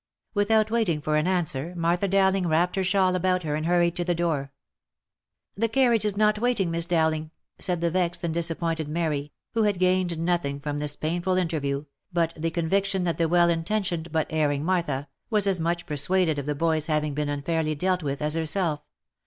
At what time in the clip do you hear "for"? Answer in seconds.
0.99-1.15